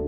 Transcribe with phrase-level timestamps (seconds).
[0.00, 0.06] Bom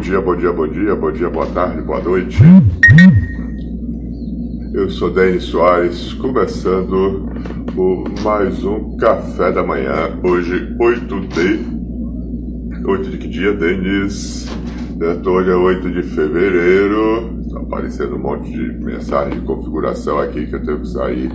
[0.00, 2.38] dia, bom dia, bom dia, bom dia, boa tarde, boa noite.
[4.74, 7.24] Eu sou Denis Soares, começando
[7.76, 10.18] o mais um café da manhã.
[10.24, 11.75] Hoje, 8 de.
[12.86, 14.46] 8 de que dia, Denis?
[15.26, 17.40] Hoje é 8 de fevereiro.
[17.44, 21.28] Está aparecendo um monte de mensagem de configuração aqui que eu tenho que sair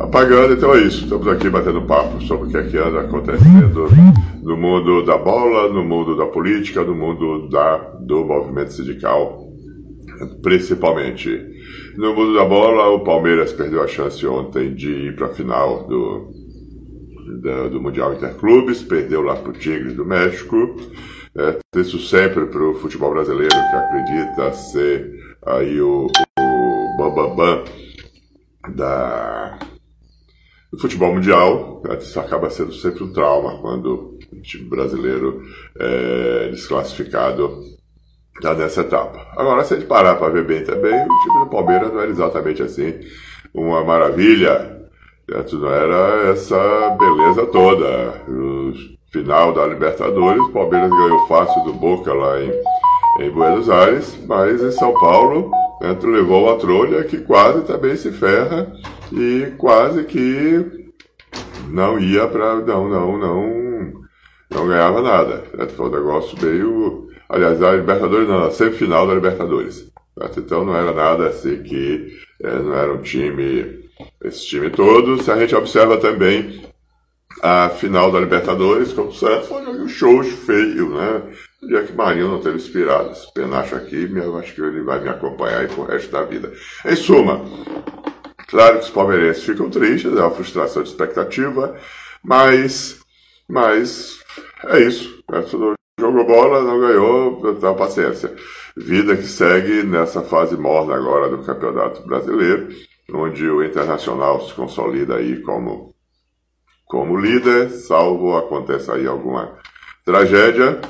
[0.00, 0.54] apagando.
[0.54, 1.04] Então é isso.
[1.04, 3.88] Estamos aqui batendo papo sobre o que é que anda acontecendo
[4.42, 9.46] no mundo da bola, no mundo da política, no mundo da, do movimento sindical,
[10.42, 11.40] principalmente.
[11.96, 15.86] No mundo da bola, o Palmeiras perdeu a chance ontem de ir para a final
[15.86, 16.33] do,
[17.24, 20.76] do, Mundial Interclubes, perdeu lá para o Tigres do México.
[21.36, 27.64] É, isso sempre para o futebol brasileiro que acredita ser aí o, o bambambam
[28.74, 29.58] da,
[30.72, 31.82] do futebol mundial.
[32.00, 35.42] Isso acaba sendo sempre um trauma quando o time brasileiro
[35.78, 37.62] é desclassificado
[38.42, 39.26] já nessa etapa.
[39.36, 42.10] Agora, se a gente parar para ver bem também, o time do Palmeiras não era
[42.10, 43.00] exatamente assim
[43.52, 44.83] uma maravilha.
[45.28, 45.58] Certo?
[45.58, 48.22] Não era essa beleza toda.
[48.28, 48.72] No
[49.10, 52.52] final da Libertadores, o Palmeiras ganhou fácil do Boca lá em,
[53.20, 55.50] em Buenos Aires, mas em São Paulo
[55.80, 56.06] certo?
[56.06, 58.72] levou uma trolha que quase também se ferra
[59.12, 60.84] e quase que
[61.68, 62.56] não ia para.
[62.56, 63.64] Não, não, não.
[64.50, 65.44] Não ganhava nada.
[65.56, 65.74] Certo?
[65.74, 67.08] Foi um negócio meio.
[67.28, 69.90] Aliás, a Libertadores não, a semifinal da Libertadores.
[70.18, 70.40] Certo?
[70.40, 72.08] Então não era nada assim que
[72.42, 73.83] é, não era um time,
[74.24, 75.22] esse time todo.
[75.22, 76.64] Se a gente observa também
[77.42, 81.22] a final da Libertadores, como certo, foi um show feio, né?
[81.70, 83.10] Já que Marinho não teve inspirado.
[83.10, 86.52] Esse penacho aqui, eu acho que ele vai me acompanhar aí pro resto da vida.
[86.84, 87.44] Em suma,
[88.48, 91.76] claro que os palmeirenses ficam tristes, é uma frustração de expectativa,
[92.22, 93.00] mas,
[93.48, 94.18] mas
[94.64, 95.22] é isso.
[96.00, 98.34] Jogou bola, não ganhou, então paciência.
[98.76, 102.68] Vida que segue nessa fase morna agora do Campeonato Brasileiro,
[103.12, 105.94] onde o Internacional se consolida aí como,
[106.86, 109.58] como líder, salvo aconteça aí alguma
[110.04, 110.80] tragédia.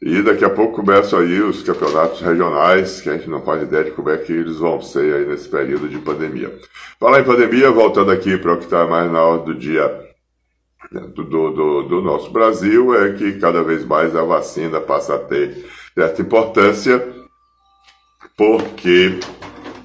[0.00, 3.84] E daqui a pouco começam aí os campeonatos regionais, que a gente não faz ideia
[3.84, 6.56] de como é que eles vão ser aí nesse período de pandemia.
[7.00, 10.08] Falar em pandemia, voltando aqui para o que está mais na hora do dia
[10.92, 15.66] do, do, do, nosso Brasil é que cada vez mais a vacina passa a ter
[15.94, 17.06] certa importância,
[18.36, 19.18] porque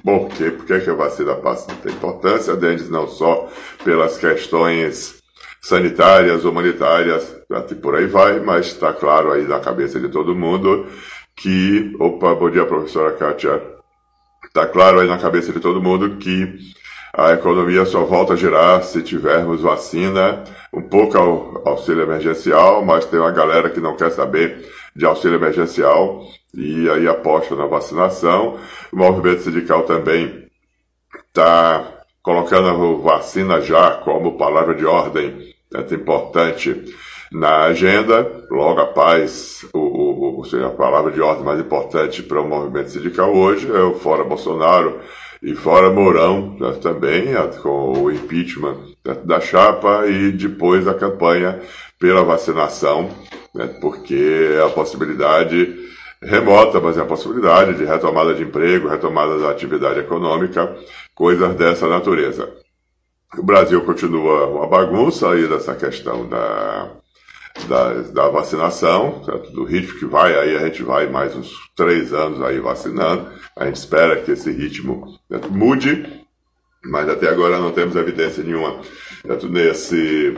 [0.04, 0.50] por quê?
[0.50, 1.72] Por que a vacina passa?
[1.72, 3.48] A ter importância, deles não só
[3.82, 5.22] pelas questões
[5.62, 7.34] sanitárias, humanitárias,
[7.70, 10.86] e por aí vai, mas está claro aí na cabeça de todo mundo
[11.34, 13.62] que, opa, bom dia professora Kátia,
[14.46, 16.54] está claro aí na cabeça de todo mundo que
[17.14, 23.06] a economia só volta a girar se tivermos vacina, um pouco ao auxílio emergencial, mas
[23.06, 26.26] tem uma galera que não quer saber de auxílio emergencial
[26.56, 28.58] e aí aposta na vacinação.
[28.92, 30.46] O movimento sindical também
[31.28, 36.84] está colocando a vacina já como palavra de ordem né, importante
[37.30, 38.46] na agenda.
[38.50, 43.34] Logo após, o, o, o, a palavra de ordem mais importante para o movimento sindical
[43.34, 45.00] hoje é o Fora Bolsonaro
[45.42, 47.26] e fora Mourão né, também,
[47.62, 48.94] com o impeachment
[49.24, 51.60] da chapa e depois a campanha
[51.98, 53.10] pela vacinação,
[53.54, 55.84] né, porque é a possibilidade
[56.24, 60.76] remota, mas é a possibilidade de retomada de emprego, retomada da atividade econômica,
[61.14, 62.50] coisas dessa natureza.
[63.36, 66.90] O Brasil continua uma bagunça aí dessa questão da,
[67.68, 69.50] da, da vacinação, certo?
[69.52, 73.28] do ritmo que vai, aí a gente vai mais uns três anos aí vacinando.
[73.56, 75.50] A gente espera que esse ritmo certo?
[75.52, 76.06] mude,
[76.84, 78.80] mas até agora não temos evidência nenhuma
[79.26, 79.48] certo?
[79.48, 80.36] nesse,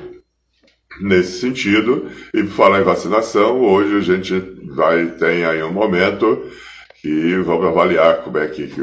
[1.01, 2.11] nesse sentido.
[2.33, 6.49] E por falar em vacinação, hoje a gente vai tem aí um momento
[7.01, 8.83] que vamos avaliar como é que, que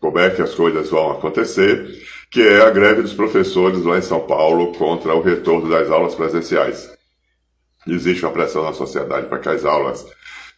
[0.00, 1.86] como é que as coisas vão acontecer
[2.30, 6.14] que é a greve dos professores lá em São Paulo contra o retorno das aulas
[6.14, 6.90] presenciais.
[7.86, 10.06] Existe uma pressão na sociedade para que as aulas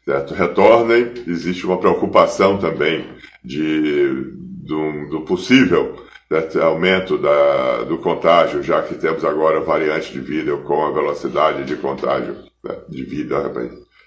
[0.04, 3.06] certo, retornem, existe uma preocupação também
[3.44, 4.32] de,
[4.64, 10.62] do, do possível certo, aumento da, do contágio, já que temos agora variante de vídeo
[10.62, 12.49] com a velocidade de contágio,
[12.88, 13.52] de vida,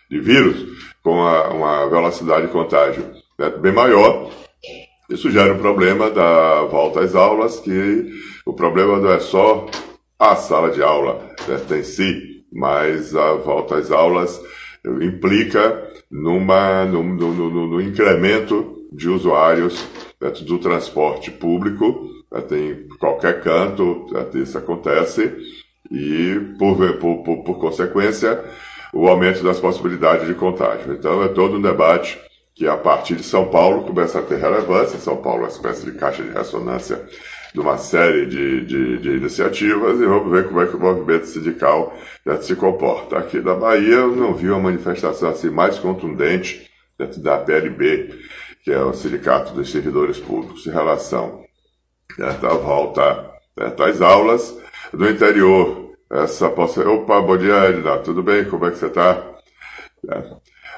[0.09, 0.65] de vírus,
[1.03, 3.03] com a, uma velocidade de contágio
[3.35, 4.31] certo, bem maior,
[5.09, 8.11] isso gera um problema da volta às aulas, que
[8.45, 9.67] o problema não é só
[10.17, 14.41] a sala de aula né, em si, mas a volta às aulas
[15.01, 19.85] implica numa, no, no, no, no incremento de usuários
[20.21, 25.33] né, do transporte público, né, em qualquer canto né, isso acontece,
[25.93, 28.43] e por, por, por, por consequência,
[28.91, 30.91] o aumento das possibilidades de contágio.
[30.93, 32.19] Então é todo um debate
[32.55, 34.97] que a partir de São Paulo começa a ter relevância.
[34.99, 37.07] São Paulo é uma espécie de caixa de ressonância
[37.53, 41.27] de uma série de, de, de iniciativas e vamos ver como é que o movimento
[41.27, 41.95] sindical
[42.41, 43.19] se comporta.
[43.19, 46.67] Aqui na Bahia eu não vi uma manifestação assim mais contundente
[47.17, 48.19] da PLB,
[48.63, 51.43] que é o Sindicato dos Servidores Públicos, em relação
[52.19, 54.55] à volta às aulas.
[54.91, 56.81] No interior, essa posso...
[56.81, 58.45] Opa, bom dia, Edna, tudo bem?
[58.45, 59.23] Como é que você está?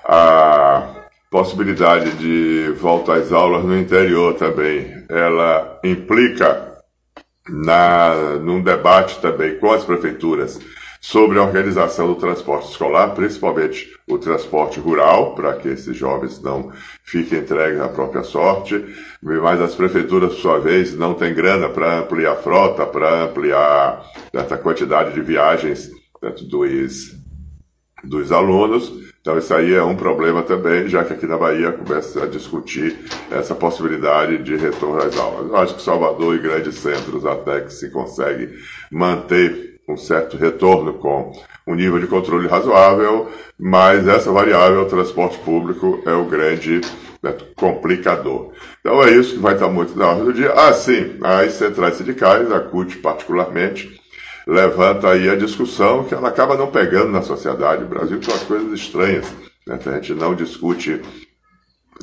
[0.06, 6.77] A possibilidade de volta às aulas no interior também, ela implica
[7.50, 10.60] na, num debate também com as prefeituras
[11.06, 16.72] sobre a organização do transporte escolar, principalmente o transporte rural, para que esses jovens não
[17.04, 18.84] fiquem entregues à própria sorte,
[19.22, 24.04] mas as prefeituras, por sua vez, não têm grana para ampliar a frota, para ampliar
[24.34, 25.92] essa quantidade de viagens
[26.50, 27.16] dos,
[28.04, 28.92] dos alunos,
[29.22, 32.98] então isso aí é um problema também, já que aqui na Bahia começa a discutir
[33.30, 35.50] essa possibilidade de retorno às aulas.
[35.50, 38.58] Eu acho que Salvador e grandes centros até que se consegue
[38.92, 41.32] manter um certo retorno com
[41.68, 46.82] um nível de controle razoável, mas essa variável, o transporte público, é o grande
[47.22, 48.52] né, complicador.
[48.80, 50.52] Então é isso que vai estar muito na ordem do dia.
[50.54, 54.00] Ah, sim, as centrais sindicais, a CUT particularmente,
[54.48, 57.84] levanta aí a discussão que ela acaba não pegando na sociedade.
[57.84, 59.34] O Brasil tem umas coisas estranhas.
[59.66, 59.80] Né?
[59.84, 61.02] A gente não discute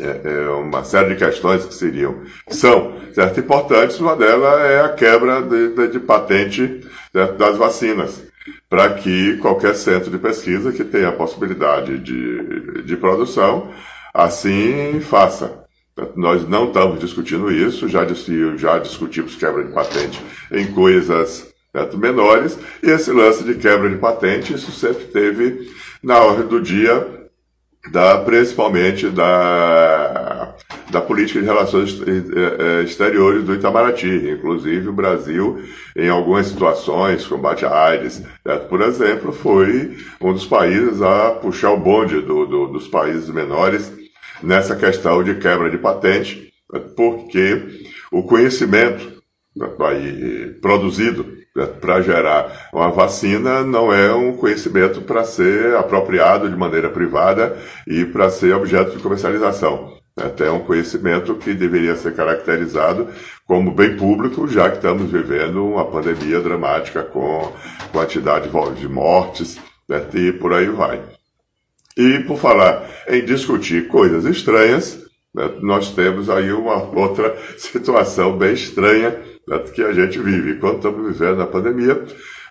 [0.00, 4.00] é, é uma série de questões que seriam, são certo, importantes.
[4.00, 6.80] Uma delas é a quebra de, de, de patente
[7.12, 8.22] certo, das vacinas,
[8.68, 13.70] para que qualquer centro de pesquisa que tenha a possibilidade de, de produção,
[14.14, 15.62] assim faça.
[16.16, 18.06] Nós não estamos discutindo isso, já,
[18.56, 21.98] já discutimos quebra de patente em coisas certo?
[21.98, 25.70] menores, e esse lance de quebra de patente, isso sempre teve
[26.02, 27.21] na ordem do dia,
[27.90, 30.54] da, principalmente da,
[30.90, 34.30] da política de relações eh, eh, exteriores do Itamaraty.
[34.30, 35.62] Inclusive, o Brasil,
[35.96, 38.68] em algumas situações, combate à AIDS, certo?
[38.68, 43.92] por exemplo, foi um dos países a puxar o bonde do, do, dos países menores
[44.42, 46.52] nessa questão de quebra de patente,
[46.96, 49.22] porque o conhecimento
[49.80, 51.41] aí, produzido
[51.80, 57.56] para gerar uma vacina não é um conhecimento para ser apropriado de maneira privada
[57.86, 60.00] e para ser objeto de comercialização.
[60.16, 63.08] Até um conhecimento que deveria ser caracterizado
[63.46, 67.52] como bem público, já que estamos vivendo uma pandemia dramática com
[67.92, 68.48] quantidade
[68.78, 69.58] de mortes
[69.88, 71.02] né, e por aí vai.
[71.96, 75.02] E por falar em discutir coisas estranhas,
[75.34, 79.31] né, nós temos aí uma outra situação bem estranha
[79.74, 80.54] que a gente vive.
[80.54, 82.02] Quando estamos vivendo a pandemia,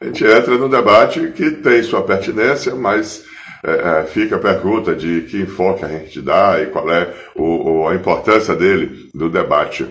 [0.02, 3.24] a gente entra no debate que tem sua pertinência, mas
[3.64, 7.84] é, é, fica a pergunta de que enfoque a gente dá e qual é o,
[7.84, 9.86] o, a importância dele no debate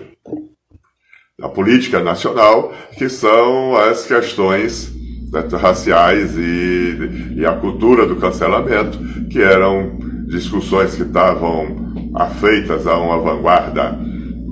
[1.39, 4.93] da política nacional, que são as questões
[5.31, 8.99] né, raciais e, e a cultura do cancelamento,
[9.29, 9.97] que eram
[10.27, 13.97] discussões que estavam afeitas a uma vanguarda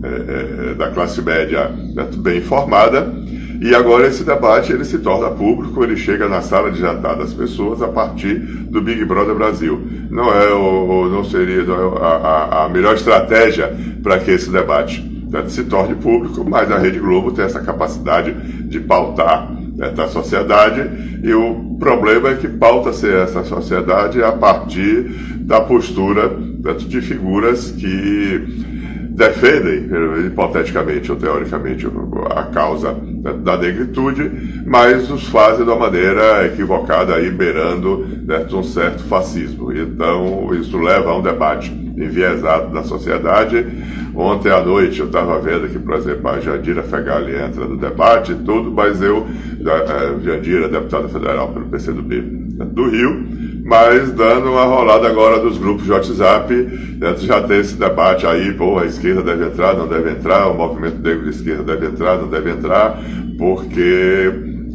[0.03, 3.13] é, é, da classe média né, bem informada,
[3.61, 7.33] e agora esse debate ele se torna público, ele chega na sala de jantar das
[7.33, 9.81] pessoas a partir do Big Brother Brasil.
[10.09, 11.65] Não é o, não seria é
[12.01, 16.77] a, a, a melhor estratégia para que esse debate né, se torne público, mas a
[16.77, 19.51] Rede Globo tem essa capacidade de pautar
[19.95, 25.03] da sociedade e o problema é que pauta-se essa sociedade a partir
[25.41, 28.78] da postura né, de figuras que
[29.19, 29.89] defendem,
[30.25, 31.85] hipoteticamente ou teoricamente,
[32.33, 32.95] a causa
[33.43, 39.73] da negritude, mas os fazem de uma maneira equivocada, aí beirando né, um certo fascismo.
[39.73, 43.67] Então, isso leva a um debate enviesado da sociedade.
[44.15, 48.31] Ontem à noite eu estava vendo que, por exemplo, a Jandira Fegali entra no debate
[48.31, 49.27] e tudo, mas eu,
[49.65, 53.27] a Jandira, deputada federal pelo PCdoB do Rio,
[53.69, 58.51] mas dando uma rolada agora dos grupos de WhatsApp, né, já tem esse debate aí,
[58.51, 62.17] pô, a esquerda deve entrar, não deve entrar, o movimento negro de esquerda deve entrar,
[62.17, 62.99] não deve entrar,
[63.37, 64.31] porque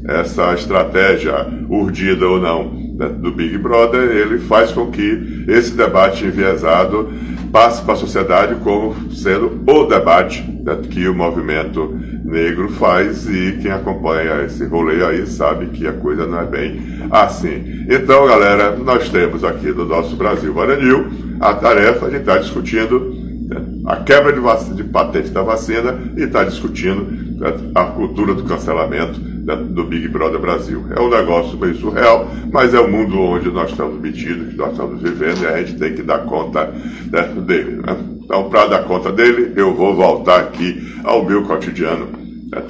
[0.06, 7.10] essa estratégia, urdida ou não, do Big Brother, ele faz com que esse debate enviesado
[7.50, 13.58] passe para a sociedade como sendo o debate né, que o movimento negro faz e
[13.60, 17.84] quem acompanha esse rolê aí sabe que a coisa não é bem assim.
[17.88, 21.06] Então, galera, nós temos aqui do nosso Brasil Varanil
[21.40, 23.14] a tarefa de estar discutindo
[23.48, 27.04] né, a quebra de, de patente da vacina e estar discutindo
[27.38, 30.84] né, a cultura do cancelamento do Big Brother Brasil.
[30.96, 34.72] É um negócio meio surreal, mas é o mundo onde nós estamos metidos, que nós
[34.72, 36.72] estamos vivendo e a gente tem que dar conta
[37.10, 37.76] né, dele.
[37.76, 37.96] Né?
[38.24, 42.24] Então, para dar conta dele, eu vou voltar aqui ao meu cotidiano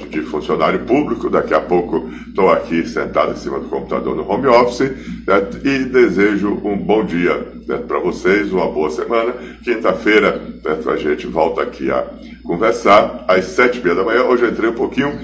[0.09, 1.29] de funcionário público.
[1.29, 4.91] Daqui a pouco estou aqui sentado em cima do computador no home office
[5.63, 7.33] e desejo um bom dia
[7.87, 9.33] para vocês, uma boa semana.
[9.63, 10.41] Quinta-feira
[10.87, 12.05] a gente volta aqui a
[12.43, 14.23] conversar às sete e meia da manhã.
[14.23, 15.17] Hoje eu entrei um pouquinho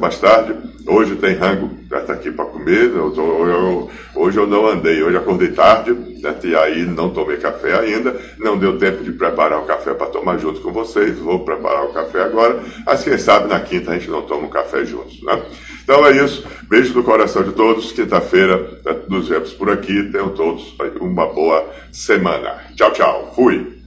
[0.00, 0.67] mais tarde.
[0.88, 2.90] Hoje tem rango certo, aqui para comer.
[2.94, 7.36] Eu tô, eu, hoje eu não andei, hoje acordei tarde certo, e aí não tomei
[7.36, 8.16] café ainda.
[8.38, 11.18] Não deu tempo de preparar o café para tomar junto com vocês.
[11.18, 12.58] Vou preparar o café agora.
[12.86, 15.22] Mas quem sabe na quinta a gente não toma um café juntos.
[15.22, 15.42] Né?
[15.84, 16.44] Então é isso.
[16.68, 17.92] Beijo no coração de todos.
[17.92, 20.10] Quinta-feira nos vemos por aqui.
[20.10, 22.62] Tenham todos uma boa semana.
[22.74, 23.32] Tchau, tchau.
[23.36, 23.77] Fui.